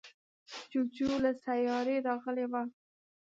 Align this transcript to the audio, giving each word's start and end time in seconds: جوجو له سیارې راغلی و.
جوجو 0.71 1.11
له 1.23 1.31
سیارې 1.45 1.97
راغلی 2.07 2.45
و. 2.51 2.53